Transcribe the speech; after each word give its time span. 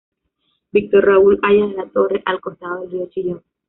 Víctor 0.71 1.05
Raúl 1.05 1.37
Haya 1.43 1.67
de 1.67 1.75
la 1.75 1.85
Torre, 1.87 2.23
al 2.25 2.41
costado 2.41 2.81
del 2.81 2.89
río 2.89 3.05
Chillón. 3.11 3.43